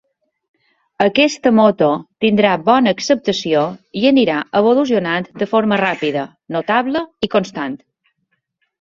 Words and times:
Aquesta 1.03 1.51
moto 1.59 1.89
tindrà 2.25 2.55
bona 2.71 2.95
acceptació 2.97 3.63
i 4.03 4.09
anirà 4.13 4.41
evolucionant 4.63 5.31
de 5.45 5.51
forma 5.55 5.83
ràpida, 5.87 6.29
notable 6.61 7.09
i 7.31 7.35
constant. 7.39 7.83